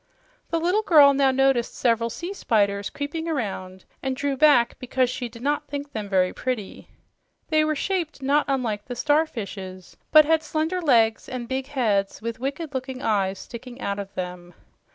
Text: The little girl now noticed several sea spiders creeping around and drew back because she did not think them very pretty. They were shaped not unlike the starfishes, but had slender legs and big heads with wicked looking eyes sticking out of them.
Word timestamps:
The 0.49 0.59
little 0.59 0.81
girl 0.81 1.13
now 1.13 1.29
noticed 1.29 1.75
several 1.75 2.09
sea 2.09 2.33
spiders 2.33 2.89
creeping 2.89 3.27
around 3.27 3.85
and 4.01 4.15
drew 4.15 4.35
back 4.35 4.79
because 4.79 5.11
she 5.11 5.29
did 5.29 5.43
not 5.43 5.67
think 5.67 5.91
them 5.91 6.09
very 6.09 6.33
pretty. 6.33 6.87
They 7.49 7.63
were 7.63 7.75
shaped 7.75 8.19
not 8.19 8.45
unlike 8.47 8.85
the 8.85 8.95
starfishes, 8.95 9.95
but 10.11 10.25
had 10.25 10.41
slender 10.41 10.81
legs 10.81 11.29
and 11.29 11.47
big 11.47 11.67
heads 11.67 12.19
with 12.19 12.39
wicked 12.39 12.73
looking 12.73 13.03
eyes 13.03 13.37
sticking 13.37 13.79
out 13.79 13.99
of 13.99 14.11
them. 14.15 14.55